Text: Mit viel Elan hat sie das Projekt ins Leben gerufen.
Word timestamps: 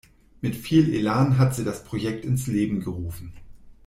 Mit 0.41 0.55
viel 0.55 0.95
Elan 0.95 1.37
hat 1.37 1.53
sie 1.53 1.63
das 1.63 1.83
Projekt 1.83 2.25
ins 2.25 2.47
Leben 2.47 2.79
gerufen. 2.79 3.33